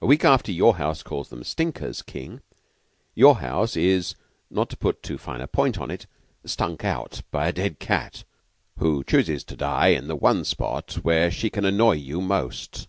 [0.00, 2.40] A week after your house calls them 'stinkers,' King,
[3.14, 4.14] your house is,
[4.48, 6.06] not to put too fine a point on it,
[6.46, 8.24] stunk out by a dead cat
[8.78, 12.88] who chooses to die in the one spot where she can annoy you most.